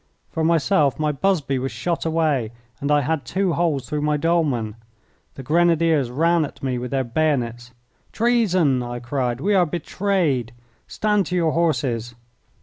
[0.31, 4.75] For myself, my busby was shot away and I had two holes through my dolman.
[5.35, 7.71] The Grenadiers ran at me with their bayonets.
[8.11, 9.39] "Treason!" I cried.
[9.39, 10.53] "We are betrayed!
[10.87, 12.15] Stand to your horses!"